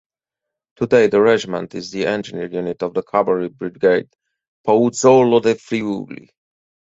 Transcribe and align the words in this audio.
Today 0.77 1.05
the 1.05 1.21
regiment 1.21 1.75
is 1.75 1.91
the 1.91 2.07
engineer 2.07 2.47
unit 2.47 2.81
of 2.81 2.95
the 2.95 3.03
Cavalry 3.03 3.49
Brigade 3.49 4.09
"Pozzuolo 4.67 5.43
del 5.43 5.53
Friuli". 5.53 6.31